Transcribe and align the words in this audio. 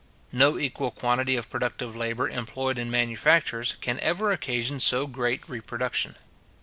No 0.31 0.57
equal 0.57 0.89
quantity 0.89 1.35
of 1.35 1.47
productive 1.51 1.95
labour 1.95 2.27
employed 2.27 2.79
in 2.79 2.89
manufactures, 2.89 3.75
can 3.81 3.99
ever 3.99 4.31
occasion 4.31 4.79
so 4.79 5.05
great 5.05 5.47
reproduction. 5.47 6.15